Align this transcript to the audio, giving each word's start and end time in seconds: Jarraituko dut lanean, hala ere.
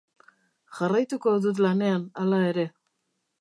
Jarraituko 0.77 1.33
dut 1.43 1.61
lanean, 1.67 2.09
hala 2.25 2.41
ere. 2.47 2.67